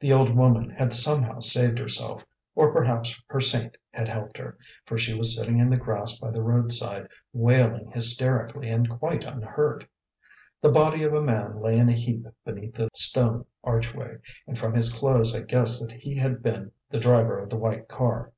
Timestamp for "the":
0.00-0.12, 5.70-5.78, 6.30-6.42, 10.60-10.68, 12.74-12.90, 16.90-17.00, 17.48-17.56